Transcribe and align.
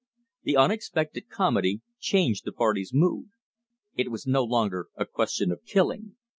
The 0.41 0.57
unexpected 0.57 1.29
comedy 1.29 1.81
changed 1.99 2.43
the 2.45 2.51
party's 2.51 2.91
mood. 2.91 3.29
It 3.95 4.09
was 4.09 4.25
no 4.25 4.43
longer 4.43 4.87
a 4.95 5.05
question 5.05 5.51
of 5.51 5.63
killing. 5.63 6.15